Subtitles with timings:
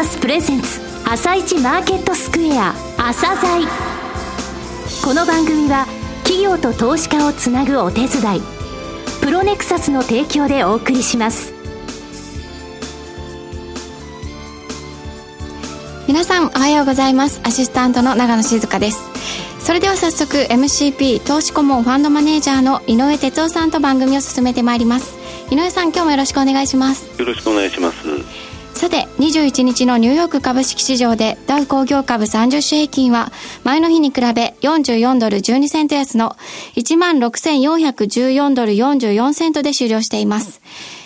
[0.00, 3.68] サスプレゼンツ朝一マーケットスクエア朝鮮。
[5.04, 5.84] この番組は
[6.22, 8.40] 企業と投資家をつなぐお手伝い
[9.20, 11.52] プロネクサスの提供でお送りします。
[16.08, 17.42] 皆さんおはようございます。
[17.44, 19.02] アシスタントの長野静香です。
[19.58, 25.18] それでは早速 MCP 投資顧問ファンドマネージャーの井上哲夫さんと番組を進めてまいります。
[25.50, 27.04] 井上さん今日もよろしくお願いします。
[27.20, 27.98] よろしくお願いします
[28.74, 33.30] さて21日のニューヨーク株式市場でダウ工業株30種平均は
[33.62, 36.36] 前の日に比べ44ドル12セント安の
[36.76, 40.60] 16,414ドル44セントで終了しています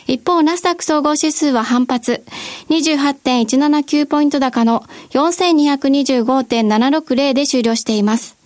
[0.07, 2.23] 一方、ナスダック総合指数は反発。
[2.69, 8.44] 28.179ポイント高の4225.760で終了しています。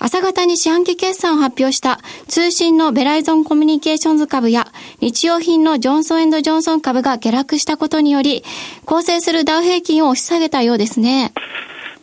[0.00, 1.98] 朝方に四半期決算を発表した
[2.28, 4.68] 通信のベライゾンコミュニケーションズ株や
[5.00, 8.44] 日用品のジョンソンジョンソン株が下落したことにより、
[8.84, 11.32] 構成するダウ平均を押し下げたようですね。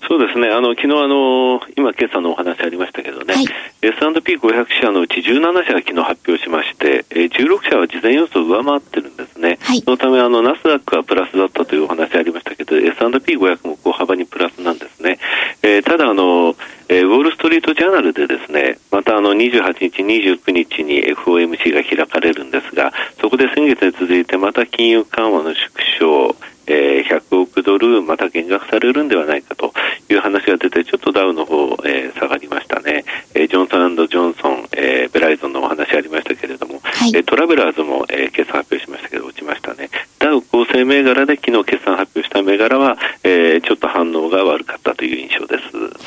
[0.07, 3.45] そうですね、あの昨日あの今、今朝のお話ありましたけどね、はい、
[3.81, 15.17] S&P500 社のうち17社が昨日発表しまして、16社は事前予想を上回ってるんですね、はい、そのためあの、ナスダックはプラスだったというお話ありましたけど、S&P500 も小幅にプラスなんですね、
[15.63, 16.55] えー、ただあの、
[16.87, 26.35] えー、ウォール・ストジャーナルでですねまたあの28日、29日に FOMC が開かれるんですが、そこで先月に続いてまた金融緩和の縮小、
[26.67, 29.73] えー、100億ドルまた減額されるんではないかと
[30.09, 39.89] いう話が出てちょっとダウの方、えー、下がりましたね、えー、ジョンソンジョンソン、えー、ベライゾンのお話ありましたけれども、はい、えー、トラベラーズも、えー、決算発表しましたけど落ちましたね。
[40.19, 45.63] ダウ構成銘柄で昨日決算発表した銘柄は、えー、ちょっと反応が悪かったという印象です。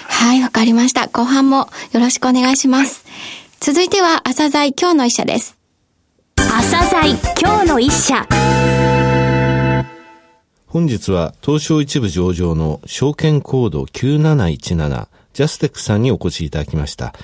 [0.06, 1.08] はいわかりました。
[1.08, 3.14] 後半もよろしくお願いします、はい、
[3.60, 5.56] 続いては朝鮮今日の一社です。
[6.36, 8.26] 朝鮮今日の一社。
[10.66, 17.14] 本日は東証一部上場の証券コード9717ジャステックさんにお越しいただきました。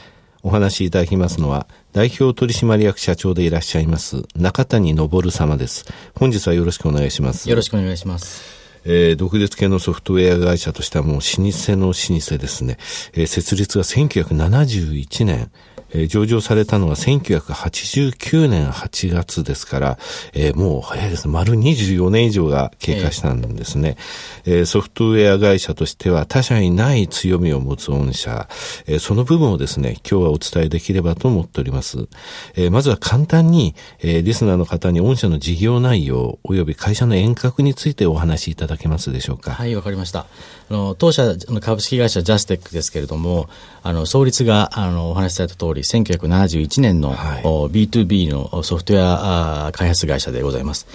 [0.44, 5.86] お話しいただきますのは代表取締役社長でいらっしゃいます中谷昇様です。
[6.14, 7.48] 本日はよろしくお願いします。
[7.48, 8.64] よろしくお願いします。
[8.84, 12.76] えー、独立系のソフトウェア会社としてはもう老舗の老舗ですね。
[13.14, 15.50] えー、設立が1971年。
[15.94, 19.98] えー、上場されたのが1989年8月ですから、
[20.32, 21.32] えー、もう早いですね。
[21.32, 23.96] 丸24年以上が経過したんですね。
[24.44, 28.48] えー、ソフトウェア会社としては他社にない強みを持つ御社、
[28.86, 32.08] えー、その部分をですね、今日はお伝えできればと思っております。
[32.56, 39.52] えー、まずは簡単に、えー、リスナーの方に御社の事業内容及び会社の遠隔についてお話しいただけますでしょうか。
[39.52, 40.26] はい、わかりました。
[40.70, 43.48] あの当社の株式会社ジャステックですけれども、
[43.82, 50.86] あの創立があのお話しされた通り、1971年の、はい、B2B のソフトウェア開発会社でございます。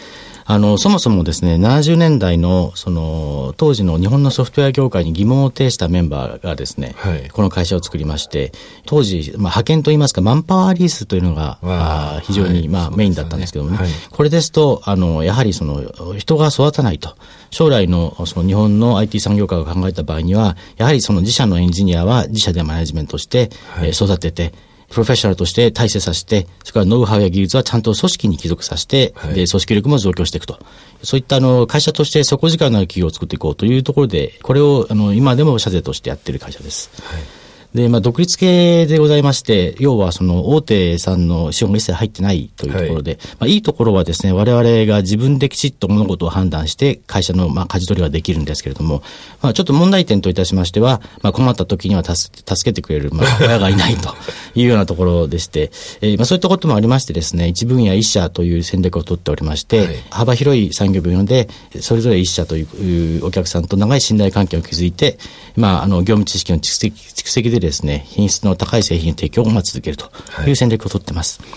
[0.52, 8.52] あの、そもそもですね、70年代の、その、当時の日本のソフトウェア業界に疑問を呈したメンバーがですね、はい、この会社を作りまして、
[8.88, 15.84] 当時、まあ、派遣といいますか、マンパワーリースというのが、あ非常に、はい、まあ、メインだったんですけどもね、はい、これですと、あの、やはりその、
[16.18, 17.16] 人が育たないと。
[17.52, 24.52] 将来のその日本の IT 産業界を考えた場合には、やはりその自社のエンジニアは自社でマネジメントして、はい、育てて、
[24.90, 30.60] プロフェッショナルとして体制させて、それからノウハウや技術はちゃんと組織に帰属させて、はい、で組織力も増強していくと。
[31.04, 36.90] そういったあの会社として底力のある企業を作っていこうというところで、これをあの今でも社税としてやっている会社です。
[37.04, 37.39] はい
[37.74, 49.04] で、まあ、独立系でございまして、要はその大手さんの資本が一切入ってないというところで、はい、まあ、いいところはですね、我々が自分できちっと物事を判断して、会社のまあ舵取りができるんですけれども、
[49.42, 54.16] まあ、ちょっと問題点といたしましては、まあ、困った時には助けてくれる、まあ、親がいないと
[54.56, 55.70] いうようなところでして、
[56.02, 61.48] えー、まあ、そういったこともありましてですね、一分野一社という戦略を取っておりまして、はい、幅広い産業分野で、
[61.82, 62.64] それぞれ一社とい
[63.20, 65.20] うお客さんと長い信頼関係を築いて、
[65.56, 70.10] まあ、あの、業務知識の蓄積蓄積でですね、品質の高い製品提供を続けると
[70.48, 71.42] いう戦略を取ってます。
[71.42, 71.50] はい、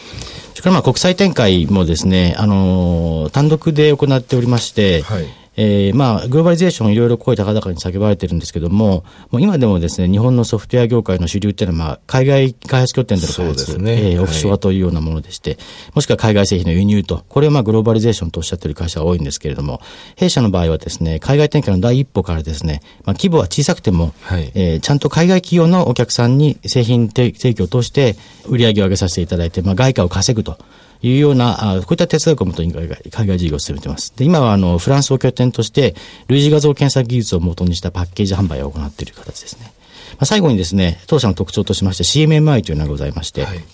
[0.54, 15.58] それからまあ国際展開もですね、あのー、単独で行っておりまして、はいえー、まあ、グローバリゼーションいろいろ声高々に叫ばれてるんですけども、もう今でもですね、日本のソフトウェア業界の主流っていうのは、まあ、海外開発拠点での開発、ね、えー、オフショアというようなものでして、はい、
[15.96, 19.80] もしくは海外製品の輸入と、これはまあ、グローバリゼーションとおっしゃっている会社が多いんですけれども、
[20.16, 28.16] 弊社の場合はですね、海外展開の第一歩からですね、まあ、規模は小さくても、はい、えー、ちゃんと海外企業のお客さんに製品提供を通して、
[28.46, 30.56] 売り上げを上げさせていただいて、まあ、外貨を稼ぐと。
[31.02, 34.12] いうような、あこういった哲学をもとに海外海外事業を進めています。
[34.16, 35.94] で、今はあの、フランスを拠点として、
[36.28, 39.72] 類似画像検索技術をもとにしたパッケージ販売を行っている形ですね。
[40.12, 43.64] まあ、最後にですね、当社の特徴としまして CMMI というのがございまして、はい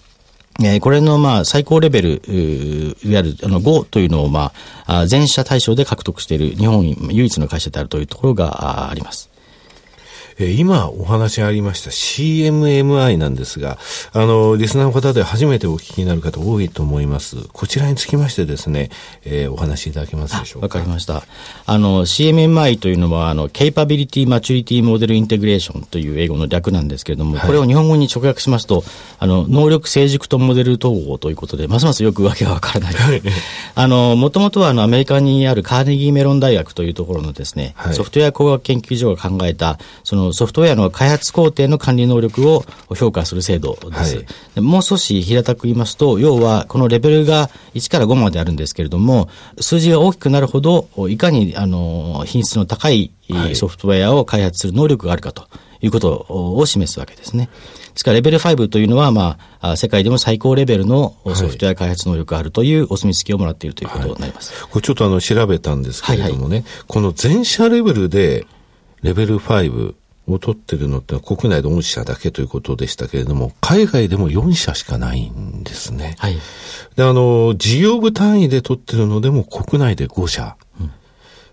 [0.60, 4.52] えこれの、まあ、最高レベル、いわゆる、あの、5というのを、ま
[4.86, 9.30] あ、全社対象で獲得している日本唯一の会社であるというところがあります。
[10.40, 13.78] え今お話ありました CMMI なんですが、
[14.12, 17.36] あの、リスナーの方で初めてお聞きになる方多いと思います。
[17.52, 18.90] こちらにつきましてですね、
[19.24, 20.66] えー、お話しいただけますでしょうか？
[20.66, 21.24] わかりました。
[21.66, 28.84] あの、CMMI というのは、あの、Capability Maturity Model Integration という英語の略なんですけれども、はい、これを日本語に直訳しますと、
[29.18, 32.94] あの、能力成熟とモデル統合ということで、ますますよくわけがわからない。
[33.74, 42.64] あの、もともとはあの、アメリカにあるカーネギーメロン大学というところのですね、はい、ソフトウェア工学研究所が考えた、そのソフトウェアの開発工程の管理能力を
[42.94, 44.16] 評価する制度です。
[44.16, 44.22] は
[44.56, 49.28] い、もう少し平たく言いますと、要はこのレベルが1から5まであるんですけれども、
[49.60, 53.12] 数字が大きくなるほど、いかにあの品質の高い
[53.54, 55.46] ソフトウェアを開発する能力があるかと
[55.80, 57.48] いうことを示すわけですね。
[57.92, 64.52] ですからレベル5というのは、まあ、世界でも最高レベルのソフトウェア開発能力があるというお墨付きをもらっているということになります。
[64.52, 68.46] はい、これちょっとあの調べたんですけれどもね、はいはい、この全社レベルで
[69.02, 69.94] レベル5、
[70.28, 76.16] を取ってるのって国内で御社だけということでしたけれども、海外でも4社しかないんですね。
[76.18, 76.38] はい。
[76.96, 80.90] で、あの、事業部単位で取ってるのでも国内で5社、うん、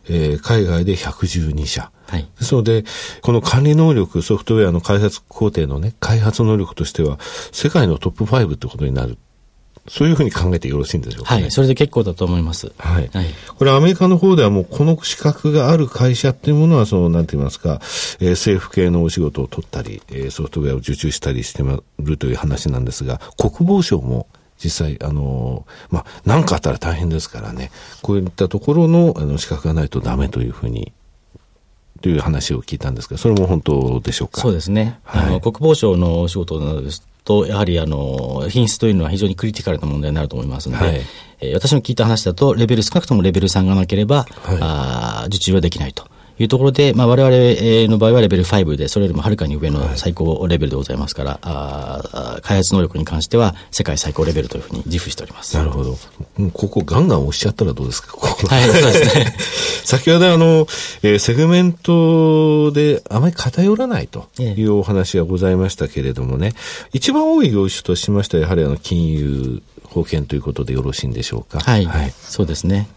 [0.09, 1.91] えー、海外で112社。
[2.07, 2.27] はい。
[2.39, 2.83] ですので、
[3.21, 7.17] この管理能力、ソフトウェアの開発工程のね、開発能力としては、
[7.51, 9.17] 世界のトップ5ってことになる
[9.87, 12.71] そういうふうに考えてよろしいんでしょうか、ね、はい、それで結構だと思います。
[12.77, 13.09] はい。
[13.13, 13.25] はい、
[13.57, 17.79] これアメリカの方ではもうこの資格がある会社っていうものは、その、なんて言いますか、
[18.19, 21.63] えー、政府系のお仕事を取ったり、えー、ソフトウェアを受注したりして
[21.99, 24.27] るという話なんですが、国防省も
[24.57, 27.71] 実際、あのー、まあ、何かあったら大変ですからね、
[28.01, 30.93] こういったところのあの資格がないとダメというふうに
[32.01, 34.41] という話を聞いたんですが、それも本当でしょうか？
[34.41, 34.99] そうですね。
[35.03, 41.01] はい、あの国防省のお仕事などですと、やはりあの品質というのは非常にクリティカルな問題になると思いますので、はい、
[41.41, 46.07] えー、私の聞いた話だと、レベル少なくともレベル3がなければ、はい、あ受注はできないと。
[46.37, 55.55] いうところで、まあ、我々の場合はレベル5で、それよりもはるかに上の最高レベルでございますから、はい、あ開発能力に関しては世界最高レベルというふうに自負しております。
[55.55, 55.97] なるほど。
[56.53, 58.17] ここガンガン押しちゃったらどうですか？
[58.17, 59.35] はい、そうですね。
[59.85, 60.67] 先ほどあの、
[61.03, 66.53] えー、セグメントであまり偏らないというお話がございましたけれどもね、
[66.91, 71.59] 一番多い業種としましては、やはりあの、金融、保険ということでよろしいんでしょうか？
[71.59, 71.85] はい。
[71.85, 72.87] はい、そうですね。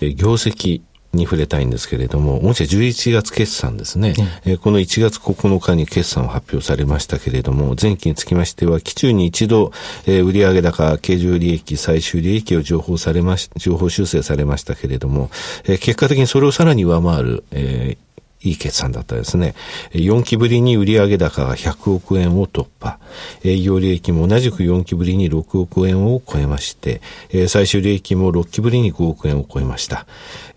[0.00, 0.82] えー、業績、
[1.14, 4.14] に触れたいんですけれども、御社11月決算ですね、
[4.44, 9.72] うん、えこの1月9日に決算を発表されましたけれども、前期につきましては、期中に一度、
[10.06, 15.30] えー、売上高、経常利益、最終利益を情報されまし、情報修正されましたけれども、
[15.64, 18.03] えー、結果的にそれをさらに上回る、えー
[18.44, 19.54] いい決算だったですね。
[19.92, 22.98] 4期ぶりに売上高が100億円を突破。
[23.42, 27.00] 営業利益も同じく4期ぶりに6億円を超えまして、
[27.48, 30.06] 最終利益も6期ぶりに5億円を超えました。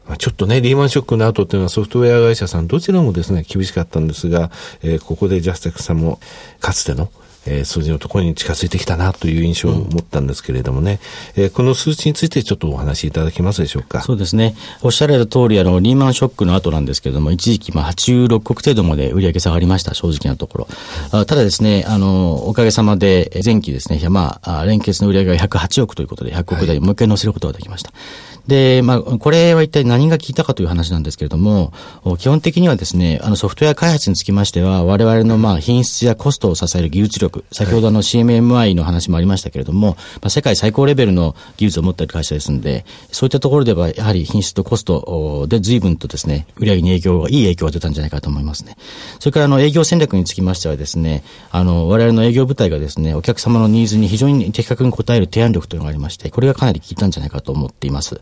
[0.07, 4.51] ま、ちょっとね、リーマンショックの後っていうのはソフトウェア会社さんどちらもですね、厳しかったんですが、
[4.83, 6.19] え、ここでジャステックさんも
[6.59, 7.09] かつての
[7.45, 10.99] えー、数字のところに近づいてきたなという印象を持ったんですけれどもね、
[11.35, 14.01] うん、えー、この数値についてちょっとお話しいただけますでしょうか？
[14.01, 14.55] そうですね。
[14.81, 20.67] おっしゃられた通り、あの、リーマンショックの後なんですけれども、一時期、まあ、86億程度まで売上下がりました、正直なところ。
[21.11, 27.91] あただですね、あの、おかげさまで、前期ですね、まあ、連結の売上が108億ということで、100億台もう一回乗せることができました。
[27.91, 31.73] はいで、まあ、これは一体何が効いたかという話なんですけれども、
[32.17, 48.77] 基本的にはですね、あのソフトウェア開発につきましては、我々のまあ品質やコストを支える技術力、先ほどの CMMI の話もありましたけれども、まあ、世界最高レベルの技術を持っている会社ですので、そういったところではやはり品質とコストで随分とですね、売上に影響が、いい影響が出たんじゃないかと思いますね。
[49.19, 58.21] それからあの営業戦略につきましてはですね、あの、我々の営業部隊がですね、お客様のニーズに非常に的確に応える提案力というのがありまして、これがかなり効いたんじゃないかと思っています。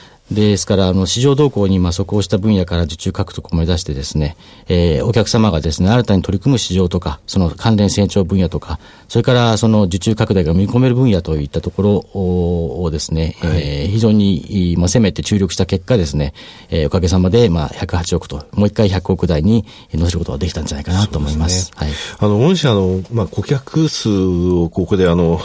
[0.31, 4.37] ですから、あの、市場動向に、まあ、即応した分野から受注獲得を目指してですね、
[4.69, 16.33] えー、お客様がですね、新たに取り組む市場とか、その関連成長分野とか、それからその受注拡大が見込める分野といったところをですね、はい、えー、非常に、まあ、攻めて注力した結果ですね、
[16.69, 21.65] えー、おかげさまで、まあ、108億と、もう一回100億台に乗せることができたんじゃないかなと思います。
[21.65, 21.89] すね、はい。
[22.19, 25.41] あの、御社の、まあ、顧客数をここで、あの、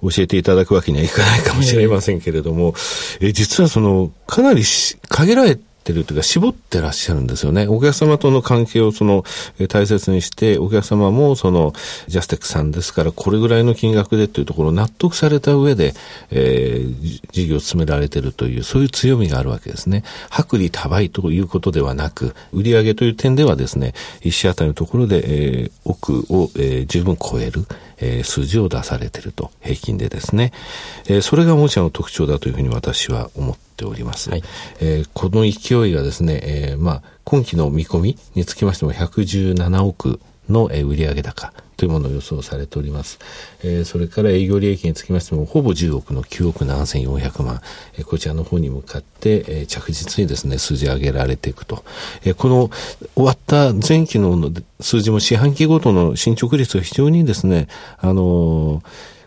[0.00, 2.74] 教えていただくわけにはいかないかもしれませんけれども、
[3.18, 4.62] えー、実はその、かなり
[5.08, 7.66] 限られてるというか、絞ってらっしゃるんですよね。
[7.66, 9.24] お客様との関係をその、
[9.68, 11.72] 大切にして、お客様もその、
[12.08, 15.94] ジャステックさんですから、これぐらいの金額でというところを納得された上で、
[16.30, 20.04] えー、事業を進められてるという、そういう強みがあるわけですね。
[20.38, 27.64] 薄利多売ということではなく、売上という点ではですね、一社あたりのところで、えー、奥を、えー、十分超える、
[28.00, 30.52] えー、数字を出されていると、平均でですね。
[31.06, 34.30] えー、それが御社の特徴だというふうに私は思っております。
[34.30, 34.42] はい、
[34.80, 43.20] えー、この勢いがですね、えー、まあ、今期の見込みにつきましても117億の売上高というものを予想されております。
[43.62, 47.62] えー、それから営業利益につきましても、ほぼ10億の9億7400万、
[47.96, 51.84] えー、こちらの方に向かって、えー、着実にですね、数字上げられていくと。
[52.24, 52.70] えー、この
[53.14, 57.68] 終わった前期の数字も四半期ごとの進捗率が非常にですね、
[57.98, 59.17] あのー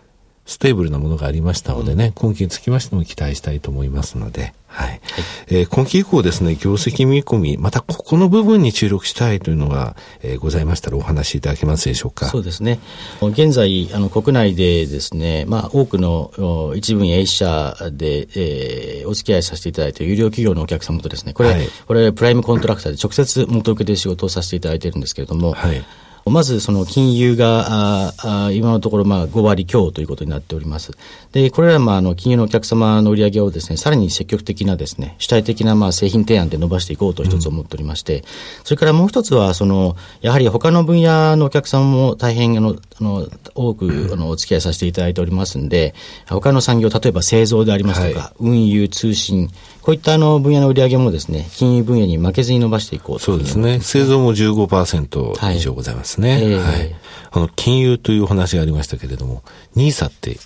[0.44, 4.88] ステーブルなものがありましたのでね、うん、今期につきましても期待したいと思いますので、はい。
[4.88, 5.00] はい、
[5.48, 12.26] えー、今期以降ですね、業績見込み、またここの部分に注力したいというのが、えー、ございましたらお話しいただけますでしょうか。
[12.26, 12.80] そうですね。
[13.20, 25.84] 現在、あの、国内でですね、まあ、多くの一部に A 社で、えー、お付き合いさせていただいている有料企業のお客様とですね、これ、はい、これ、プライムコントラクターで直接元請けで仕事をさせていただいているんですけれども、はい
[26.26, 28.14] まずその金融があ
[28.46, 30.92] あ今のところまあ5割強ということになっております。
[31.32, 38.24] で、これらまああの金融のお客様の売り上げをですね、さらに積極的なですね、主体的なまあ製品提案で伸ばしていこうと一つ思っておりまして、うん、
[38.64, 45.94] それからもう一つはその、やはり他の分野のお客様も大変あの、あの多くあのお付き合いさせていただいておりますんで、
[46.28, 49.50] 他の産業、例えば製造でありますとか、はい、運輸、通信、
[49.82, 53.80] こういったあの分野の売り上げもですね、金融分野に負けずに伸ばしていこうとそうですね。
[53.80, 56.32] 製造も15%以上ございますね。
[56.34, 56.42] はい。
[56.42, 56.94] えー、はい、
[57.32, 59.42] あの、金融というお話がありましたけれども、
[59.74, 60.38] ニーサって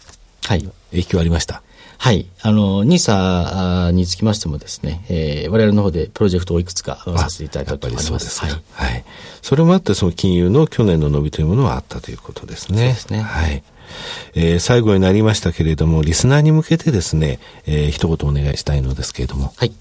[0.47, 0.67] はい。
[0.91, 1.63] 影響ありました？
[1.99, 2.27] はい。
[2.43, 8.51] あの、ニーサにつきましてもですね、えー、我々の方でプロジェクトをいくつかさせていただいたと思いますはい。
[8.73, 9.05] はい。
[9.43, 12.79] それもあって、その金融の去年の伸びというものはあったということですね。
[12.79, 13.21] そうですね。
[13.21, 13.63] はい。
[14.35, 19.53] えー、最後になりましたけれども、リスナーに向けてですね、えー、一言お願いしたいのですけれども。
[19.57, 19.73] はい。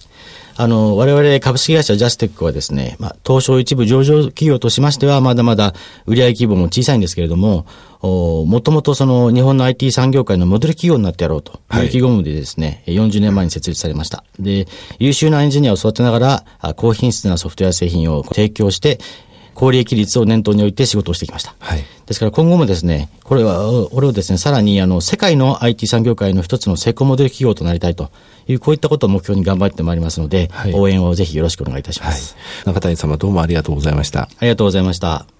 [0.57, 5.73] あの、我々株式会社ジャステックはですね、まあ、東証一部上場企業としましては、まだまだ
[6.05, 7.65] 売上規模も小さいんですけれども、
[8.01, 14.23] もともとその日本の IT 産業界のモデル企業になってやろうという意気込みでですね、はい、40年前に設立されました。
[14.39, 14.67] で、
[14.99, 16.19] 優秀なエンジニアを育てなが
[16.61, 18.99] ら、高品質なソフトウェア製品を提供して、
[19.55, 21.55] 高利益率を念頭に置いて仕事をしてきました。
[21.59, 28.11] はい、ですから今後もですね、これは、これをですね、さらにあの、世界の IT 産業界の一つの成功モデル企業となりたいと
[28.47, 32.35] いう、こういったことを目標に頑張ってまいりますので、はい、応援をぜひよろしくお願いいたします。
[32.35, 34.23] はい、中谷様どうもありがとうございました。
[34.23, 35.34] ありがとうございました。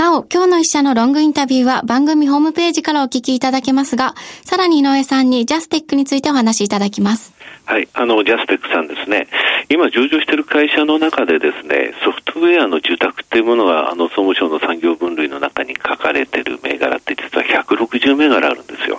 [0.00, 4.14] なお、今日の一社のロングインタビューは番組ホームページからお聞きいただけますが、
[4.46, 7.34] さらに井上さんにジャステックについてお話しいただきます。
[7.66, 9.28] はい、あの、ジャステックさんですね。
[9.68, 18.98] 今上場している会社の中でですね、ソフトウェアの受託っていうものが、あの、総務省の産業分類の中に書かれている銘柄って実は160銘柄あるんですよ。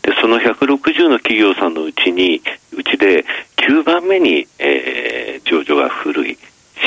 [0.00, 2.40] で、その160の企業さんのうちに、
[2.72, 3.26] うちで
[3.58, 6.38] 9番目に、えー、上場が古い。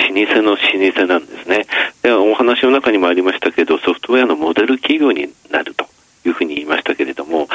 [0.10, 1.65] 老舗の老舗なんですね。
[2.01, 5.86] でお話の中にもありましたけど、ソフトウェアのモデル企業になると
[6.25, 7.48] いうふうに言いましたけれども、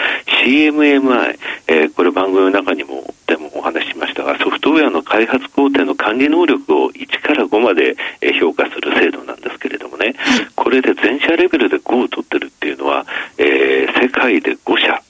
[0.45, 1.39] CMMI、
[1.69, 7.97] えー、これ番組の中にもでもお話ししましたが、ソフトウェアの開発工程の管理能力を1から5まで
[8.41, 10.15] 評価する制度なんですけれどもね、
[10.55, 13.07] これで全社レベルで5を取ってるっていうのは、
[13.39, 15.03] えー、世界で5社、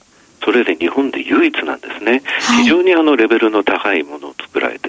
[0.43, 2.21] それで日本で唯一なんですね。
[2.61, 4.79] 非常にあのレベルの高いものを作られ。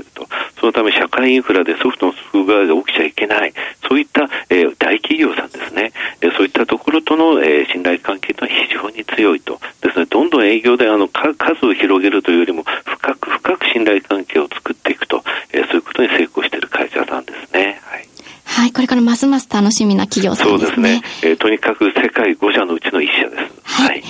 [0.61, 3.53] そのため社会インフラでソフトの不具合が起きちゃいけない。
[3.89, 5.93] そういった、えー、大企業さんですね。
[6.21, 9.61] えー、そういったところとの、えー、信頼関係というのは非常に強いと。
[9.81, 15.23] ですね、どんどん営業であの数を広げるというよりも深く深く信頼関係を作っていくと、
[15.53, 17.81] えー、そういうことに成功している会社さんですね。
[17.85, 18.09] はい。
[18.45, 20.67] はい、これからますます楽しみな企業さんですね。
[20.67, 21.03] そうですね。
[21.23, 23.53] えー、とにかく世界5社のうちの1社です。
[23.63, 24.05] はい、はい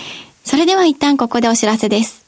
[0.48, 2.27] それでは一旦ここでお知らせです。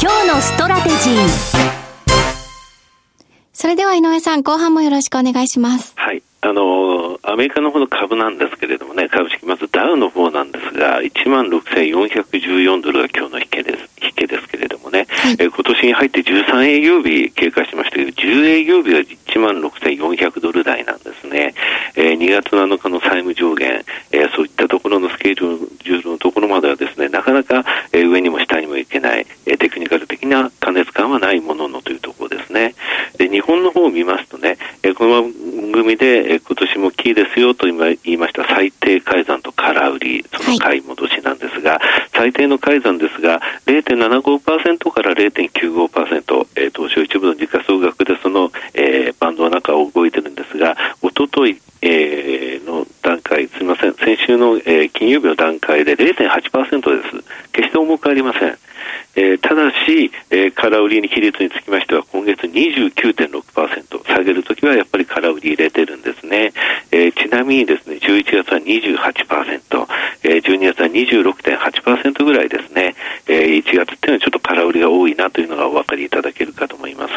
[0.00, 1.28] 今日のストラテジー。
[3.52, 5.92] それでは井上さん後半もよろしくお願いします。
[5.96, 6.22] はい。
[6.40, 13.88] あのアメリカの方の株なんですけれどもね株式まずダウの方なんですが1万6414ドルが今日の引けです。
[14.00, 14.88] 引けですけれども
[15.18, 21.54] はい、え今年に入って13営業日経過しましたけど、10営業日は1万6400ドル台なんですね。
[21.96, 32.74] えー、2月7日の債務上限、えー、そういったところのスケールのところまではですね、なかなか、えー、上にも下にもいけない、えー、テクニカル的な過熱感はないもののというところですね。
[33.18, 35.32] で、日本の方を見ますとね、えー、この番
[35.72, 41.80] 組で、えー、今年もキーですよと今言いました最低改ざんと空売り、その買い戻しなんですが、はい、
[42.14, 57.24] 最低の改ざんですが、0.75%から0.95%、えー、東証一部の時価総額でその、えー、バンドの中を動いてるんですが、おととい、えー、の段階、すみません、先週の、えー、金曜日の段階で0.8%です。
[57.52, 58.57] 決して重くありません。
[59.18, 66.52] えー、ただし、えー、空売りに比率につきましては今月29.6%下げるときはやっぱり空売り入れてるんですね、
[66.92, 69.86] えー、ちなみにですね11月は28%、
[70.22, 72.94] えー、12月は26.8%ぐらいですね、
[73.26, 77.14] えー、1月っていうのはちょっと空売りが多いなというのがお分かりいただけるかと思います、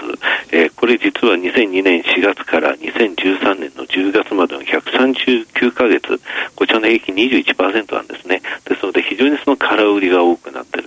[0.52, 6.20] えー、これ実は2002年4月から2013年の10月までの139ヶ月。
[6.56, 8.42] こちらの平均21%なんですね。
[8.66, 10.81] ですので非常にその空売りが多くなって、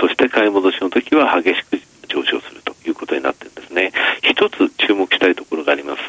[0.00, 3.92] そして買い戻しの時は激しく上昇するということになっているんですね。
[4.22, 6.00] 一つ注目したいところがあります。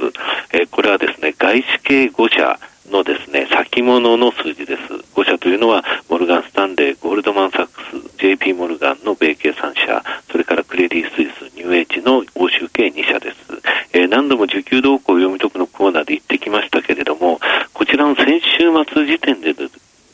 [0.52, 4.82] え、これはですね、外資系5社のですね、先物の数字です。
[5.16, 13.38] 5社というのは、モルガン・スタンレー、ゴールドマン・サックス、JP モルガンの米系3社、それからクレディ・スイス、ニューエッジの欧州系2社です。
[13.94, 17.40] え、何度も需給動向を読み解くのコーナーで言ってきましたけれども、
[17.74, 19.54] こちらの先週末時点で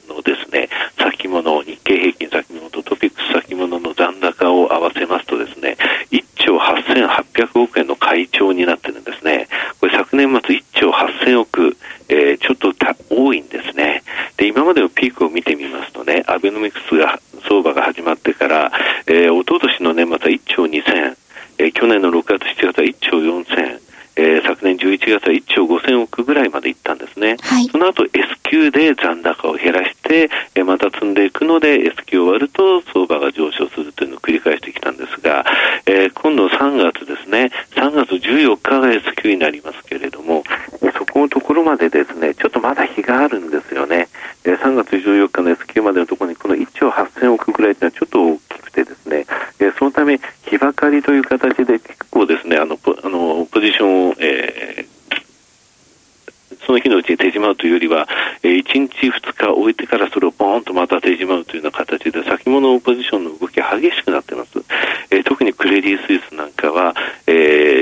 [0.07, 5.77] のですね、先物、日経平均先物とトピックス先物の残高を合わせますとですね、
[6.11, 9.47] 1兆8800億円の会長になってるんですね。
[9.79, 11.77] これ昨年末1兆8000億、
[12.09, 12.71] えー、ちょっと
[13.11, 14.03] 多いんですね。
[14.37, 18.71] で、今までのピークを見てみますとね、アベノミクスが、相場が始まってから、
[19.07, 21.17] えー、おととしの年末は1兆2000、
[21.57, 23.79] えー、去年の6月7月は1兆4000、
[24.15, 27.37] えー、昨年11月は1兆5000億ぐらいまでいったんですね。
[27.41, 28.11] はい、その後 S
[28.43, 35.45] q で残高を減らして、えー、また積んでいくので S q を割ると相場が上昇するというのを繰り返してきたんですが、
[35.85, 40.43] えー、今度3月ですね、3月14日が S q になりますけれども、
[40.97, 44.07] そこのところまでですね、ちょっとまだ日があるんですよね。
[44.43, 49.25] えー、3月14日の S q までのところにこの1兆8000億ぐらいというのはちょっと大きくてですね、
[49.59, 55.01] えー、そのため日ばかりという形で結構ですね、あの、あのポジションを、えー
[56.65, 58.07] その日のうちに手締まうというよりは、
[58.41, 64.51] えー、1日、2日置いてからそれをボーンとまた手締まうというような形で、先物ポジションの動きが激しくなっています。
[65.11, 66.95] えー、特にクレディ・スイスなんかは、
[67.27, 67.31] え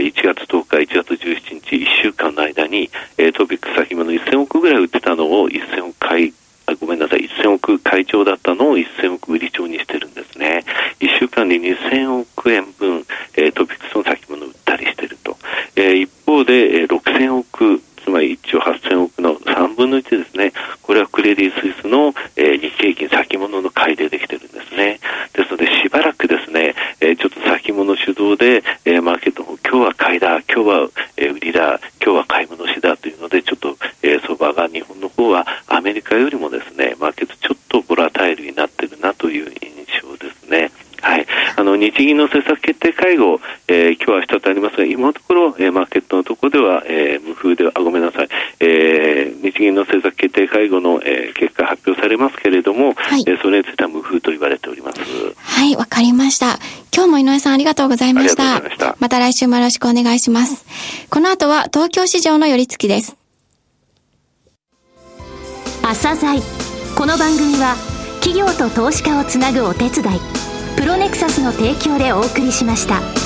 [0.04, 6.34] ー、1月10日、1月17日、1週間の間に、えー、トピック先物1000億ぐらい売ってたのを1000億買い
[6.70, 10.64] あごめんなさい、1000億会長だったのを1000億売り長にしてるんですね。
[11.00, 15.38] 1週間で2000億円分、えー、トピックスの先物売ったりしてると。
[15.76, 20.54] えー、一方で、えー、6000億つまり1兆8000億の3分の1ですね。
[20.82, 25.00] これはクレディ・スイスの、えー、日経平均先物の買いでできてるんですね。
[25.34, 40.72] ですので、しばらくですね、えー、ちょっと先物主導で、えー、マーケットも今日は買いだ、今日は、えー、売りだ、今日は買い戻しだというので、ちょっと、えー、相場が日本の方はアメリカよりもですね、マーケットちょっとボラタイルになってるなという印象ですね。
[41.02, 48.28] はい、あの日銀の政策決定会合、えー、今日は明日とありますが、今のところ、えー、マーケットのところでは、えー、無風では、あ、ごめんなさい、
[48.60, 55.00] えー、日銀の政策決定会合の、えー、結果発表されますけれども、はい、えー、それについては無風と言われております。
[55.36, 56.60] はい、わかりました。
[56.96, 58.62] 今日も井上さんありがとうございました。
[58.62, 60.64] ましたまた来週もよろしくお願いします。
[61.10, 63.18] この後は東京市場の寄り付きです。
[65.82, 66.40] 朝鮮
[66.96, 67.76] この番組は
[68.22, 70.20] 企業と投資家をつなぐお手伝い
[70.78, 73.19] プロネクサスの提供でお送りしました。